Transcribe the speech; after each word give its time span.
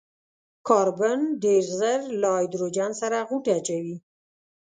کاربن 0.67 1.19
ډېر 1.43 1.63
ژر 1.77 1.99
له 2.21 2.29
هايډروجن 2.35 2.91
سره 3.01 3.17
غوټه 3.29 3.51
اچوي. 3.57 3.97